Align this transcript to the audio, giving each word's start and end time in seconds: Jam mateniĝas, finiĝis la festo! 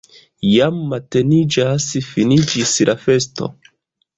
Jam 0.51 0.79
mateniĝas, 0.93 1.85
finiĝis 2.09 2.75
la 2.91 2.97
festo! 3.07 3.53